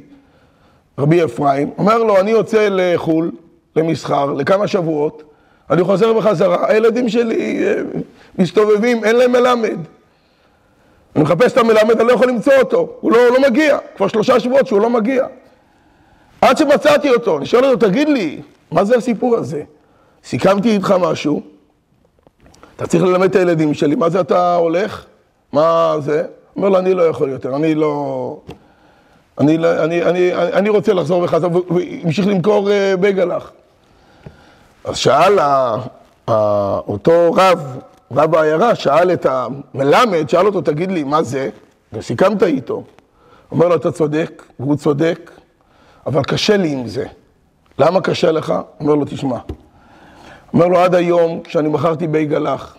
רבי 0.98 1.24
אפרים, 1.24 1.72
אומר 1.77 1.98
לו, 1.98 2.20
אני 2.20 2.32
יוצא 2.32 2.68
לחו"ל, 2.72 3.32
למסחר, 3.75 4.34
לכמה 4.34 4.68
שבועות, 4.68 5.24
אני 5.70 5.84
חוזר 5.84 6.13
בחזרה, 6.13 6.70
הילדים 6.70 7.10
שלי 7.10 7.63
אה, 7.63 7.82
מסתובבים, 8.39 9.04
אין 9.04 9.16
להם 9.16 9.32
מלמד. 9.32 9.77
אני 11.16 11.24
מחפש 11.24 11.54
את 11.54 11.58
המלמד, 11.58 12.00
אני 12.00 12.08
לא 12.08 12.14
יכול 12.14 12.28
למצוא 12.28 12.54
אותו, 12.54 12.90
הוא 13.02 13.12
לא, 13.12 13.18
לא 13.30 13.50
מגיע, 13.50 13.78
כבר 13.98 14.08
שלושה 14.08 14.40
שבועות 14.40 14.68
שהוא 14.68 14.82
לא 14.82 14.90
מגיע. 14.90 15.26
עד 16.42 16.58
שמצאתי 16.58 17.10
אותו, 17.10 17.38
אני 17.38 17.46
שואל 17.46 17.66
אותו, 17.66 17.88
תגיד 17.88 18.10
לי, 18.10 18.42
מה 18.72 18.84
זה 18.84 18.96
הסיפור 18.96 19.36
הזה? 19.36 19.64
סיכמתי 20.24 20.70
איתך 20.70 20.96
משהו, 21.02 21.42
אתה 22.76 22.88
צריך 22.88 23.04
ללמד 23.04 23.30
את 23.30 23.36
הילדים 23.36 23.74
שלי, 23.74 23.96
מה 23.96 24.10
זה 24.10 24.20
אתה 24.20 24.56
הולך? 24.56 25.06
מה 25.54 25.96
זה? 26.00 26.24
אומר 26.56 26.70
לו, 26.70 26.80
אני 26.80 26.94
לא 26.94 27.04
יכול 27.04 27.30
יותר, 27.30 27.56
אני 27.56 27.76
לא... 27.76 28.40
אני, 29.40 29.58
לא, 29.58 29.84
אני, 29.84 30.04
אני, 30.04 30.34
אני 30.34 30.70
רוצה 30.70 30.94
לחזור 30.94 31.24
בחזרה, 31.24 31.50
והמשיך 31.70 32.28
למכור 32.28 32.72
אה, 32.72 32.98
בגלח. 32.98 33.52
אז 34.84 34.98
שאל 34.98 35.40
אותו 36.88 37.34
רב, 37.36 37.78
רב 38.12 38.36
העיירה, 38.36 38.76
שאל 38.76 39.14
את 39.14 39.26
המלמד, 39.30 40.30
שאל 40.30 40.46
אותו, 40.46 40.62
תגיד 40.62 40.92
לי, 40.92 41.04
מה 41.04 41.24
זה? 41.24 41.50
וסיכמת 41.94 42.44
איתו. 42.44 42.84
אומר 43.52 43.68
לו, 43.68 43.76
אתה 43.76 43.92
צודק, 43.92 44.44
והוא 44.60 44.76
צודק, 44.76 45.32
אבל 46.06 46.24
קשה 46.24 46.58
לי 46.58 46.72
עם 46.72 46.88
זה. 46.88 47.06
למה 47.80 48.02
קשה 48.02 48.32
לך? 48.32 48.54
אומר 48.80 48.96
לו, 48.96 49.06
תשמע. 49.06 49.38
אומר 50.54 50.68
לו, 50.68 50.80
עד 50.80 50.96
היום, 50.96 51.42
כשאני 51.44 51.70
מכרתי 51.70 52.08
בייגלח, 52.08 52.76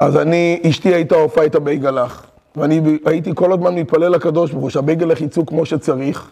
אז 0.00 0.16
אני, 0.16 0.62
אשתי 0.70 0.94
הייתה 0.94 1.14
עופה 1.14 1.46
את 1.46 1.54
הבייגלח. 1.54 2.26
ואני 2.56 2.98
הייתי 3.04 3.30
כל 3.34 3.52
הזמן 3.52 3.74
מתפלל 3.74 4.08
לקדוש 4.08 4.50
ברוך 4.50 4.62
הוא, 4.62 4.70
שהבייגלח 4.70 5.20
יצאו 5.20 5.46
כמו 5.46 5.66
שצריך, 5.66 6.30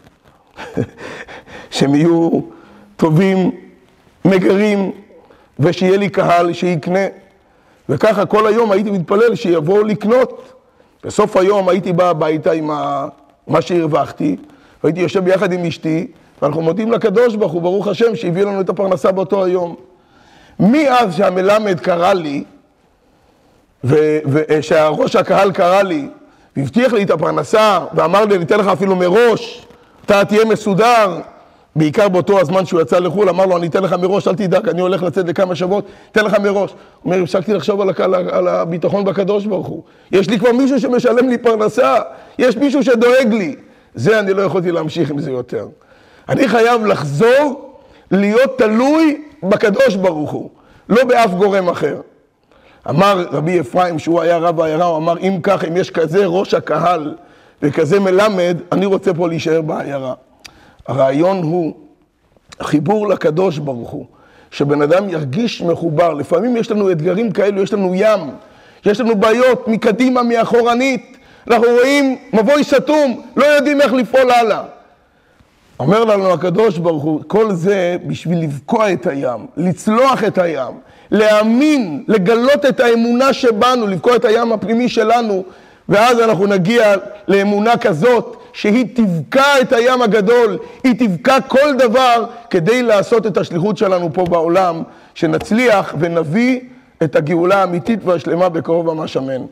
שהם 1.70 1.94
יהיו 1.94 2.40
טובים, 2.96 3.50
מגרים, 4.24 4.92
ושיהיה 5.58 5.96
לי 5.96 6.08
קהל 6.08 6.52
שיקנה. 6.52 7.06
וככה 7.90 8.26
כל 8.26 8.46
היום 8.46 8.72
הייתי 8.72 8.90
מתפלל 8.90 9.34
שיבואו 9.34 9.84
לקנות. 9.84 10.52
בסוף 11.04 11.36
היום 11.36 11.68
הייתי 11.68 11.92
בא 11.92 12.10
הביתה 12.10 12.52
עם 12.52 12.70
מה 13.46 13.60
שהרווחתי, 13.60 14.36
והייתי 14.84 15.00
יושב 15.00 15.24
ביחד 15.24 15.52
עם 15.52 15.64
אשתי, 15.64 16.06
ואנחנו 16.42 16.62
מודים 16.62 16.92
לקדוש 16.92 17.36
ברוך 17.36 17.52
הוא, 17.52 17.62
ברוך 17.62 17.88
השם, 17.88 18.16
שהביא 18.16 18.42
לנו 18.42 18.60
את 18.60 18.68
הפרנסה 18.68 19.12
באותו 19.12 19.44
היום. 19.44 19.76
מאז 20.60 21.16
שהמלמד 21.16 21.80
קרא 21.80 22.12
לי, 22.12 22.44
ושהראש 23.84 25.16
הקהל 25.16 25.52
קרא 25.52 25.82
לי, 25.82 26.08
והבטיח 26.56 26.92
לי 26.92 27.02
את 27.02 27.10
הפרנסה, 27.10 27.78
ואמר 27.94 28.24
לי, 28.24 28.36
אני 28.36 28.44
אתן 28.44 28.60
לך 28.60 28.66
אפילו 28.66 28.96
מראש, 28.96 29.66
אתה 30.06 30.24
תהיה 30.24 30.44
מסודר, 30.44 31.20
בעיקר 31.76 32.08
באותו 32.08 32.40
הזמן 32.40 32.66
שהוא 32.66 32.80
יצא 32.80 32.98
לחו"ל, 32.98 33.28
אמר 33.28 33.46
לו, 33.46 33.56
אני 33.56 33.66
אתן 33.66 33.82
לך 33.82 33.92
מראש, 33.92 34.28
אל 34.28 34.34
תדאג, 34.34 34.68
אני 34.68 34.80
הולך 34.80 35.02
לצאת 35.02 35.28
לכמה 35.28 35.54
שבועות, 35.54 35.84
אתן 36.12 36.24
לך 36.24 36.38
מראש. 36.38 36.70
הוא 36.70 37.12
אומר, 37.12 37.22
הפסקתי 37.22 37.54
לחשוב 37.54 37.80
על, 37.80 37.90
על, 37.98 38.14
על 38.14 38.48
הביטחון 38.48 39.04
בקדוש 39.04 39.46
ברוך 39.46 39.66
הוא. 39.66 39.82
יש 40.12 40.30
לי 40.30 40.38
כבר 40.38 40.52
מישהו 40.52 40.80
שמשלם 40.80 41.28
לי 41.28 41.38
פרנסה, 41.38 41.96
יש 42.38 42.56
מישהו 42.56 42.82
שדואג 42.82 43.28
לי. 43.32 43.56
זה, 43.94 44.20
אני 44.20 44.34
לא 44.34 44.42
יכולתי 44.42 44.72
להמשיך 44.72 45.10
עם 45.10 45.20
זה 45.20 45.30
יותר. 45.30 45.68
אני 46.28 46.48
חייב 46.48 46.86
לחזור 46.86 47.76
להיות 48.10 48.58
תלוי 48.58 49.22
בקדוש 49.42 49.96
ברוך 49.96 50.30
הוא, 50.30 50.50
לא 50.88 51.04
באף 51.04 51.30
גורם 51.30 51.68
אחר. 51.68 52.00
אמר 52.88 53.26
רבי 53.32 53.60
אפרים, 53.60 53.98
שהוא 53.98 54.20
היה 54.20 54.38
רב 54.38 54.60
העיירה, 54.60 54.84
הוא 54.84 54.96
אמר, 54.96 55.18
אם 55.18 55.38
כך, 55.42 55.64
אם 55.64 55.76
יש 55.76 55.90
כזה 55.90 56.26
ראש 56.26 56.54
הקהל 56.54 57.14
וכזה 57.62 58.00
מלמד, 58.00 58.56
אני 58.72 58.86
רוצה 58.86 59.14
פה 59.14 59.28
להישאר 59.28 59.60
בעיירה. 59.60 60.14
הרעיון 60.90 61.42
הוא 61.42 61.72
חיבור 62.62 63.08
לקדוש 63.08 63.58
ברוך 63.58 63.90
הוא, 63.90 64.06
שבן 64.50 64.82
אדם 64.82 65.08
ירגיש 65.08 65.62
מחובר. 65.62 66.14
לפעמים 66.14 66.56
יש 66.56 66.70
לנו 66.70 66.90
אתגרים 66.90 67.32
כאלו, 67.32 67.62
יש 67.62 67.72
לנו 67.72 67.94
ים, 67.94 68.20
יש 68.86 69.00
לנו 69.00 69.16
בעיות 69.16 69.68
מקדימה, 69.68 70.22
מאחורנית. 70.22 71.16
אנחנו 71.50 71.66
רואים 71.66 72.16
מבוי 72.32 72.64
סתום, 72.64 73.22
לא 73.36 73.44
יודעים 73.44 73.80
איך 73.80 73.92
לפעול 73.92 74.30
הלאה. 74.30 74.62
אומר 75.80 76.04
לנו 76.04 76.32
הקדוש 76.32 76.78
ברוך 76.78 77.02
הוא, 77.02 77.22
כל 77.26 77.52
זה 77.52 77.96
בשביל 78.06 78.38
לבקוע 78.42 78.92
את 78.92 79.06
הים, 79.06 79.46
לצלוח 79.56 80.24
את 80.24 80.38
הים, 80.38 80.72
להאמין, 81.10 82.04
לגלות 82.08 82.66
את 82.66 82.80
האמונה 82.80 83.32
שבנו, 83.32 83.86
לבקוע 83.86 84.16
את 84.16 84.24
הים 84.24 84.52
הפנימי 84.52 84.88
שלנו, 84.88 85.44
ואז 85.88 86.20
אנחנו 86.20 86.46
נגיע 86.46 86.94
לאמונה 87.28 87.76
כזאת 87.76 88.39
שהיא 88.52 88.86
תבקע 88.94 89.60
את 89.60 89.72
הים 89.72 90.02
הגדול, 90.02 90.58
היא 90.84 90.94
תבקע 90.98 91.40
כל 91.40 91.76
דבר 91.78 92.24
כדי 92.50 92.82
לעשות 92.82 93.26
את 93.26 93.36
השליחות 93.36 93.76
שלנו 93.76 94.12
פה 94.12 94.24
בעולם, 94.24 94.82
שנצליח 95.14 95.94
ונביא 95.98 96.60
את 97.02 97.16
הגאולה 97.16 97.60
האמיתית 97.60 97.98
והשלמה 98.04 98.48
בקרוב 98.48 98.94
ממש 98.94 99.16
אמן. 99.16 99.44